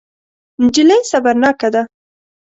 [0.63, 1.81] نجلۍ صبرناکه ده.